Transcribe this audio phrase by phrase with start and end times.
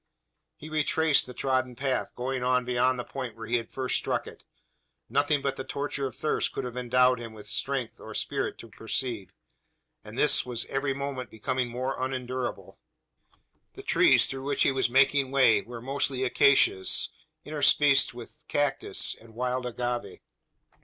[0.55, 4.25] He retraced the trodden path going on beyond the point where he had first struck
[4.25, 4.41] it.
[5.07, 8.67] Nothing but the torture of thirst could have endowed him with strength or spirit to
[8.69, 9.31] proceed.
[10.03, 12.79] And this was every moment becoming more unendurable.
[13.73, 17.09] The trees through which he was making way were mostly acacias,
[17.45, 20.17] interspersed with cactus and wild agave.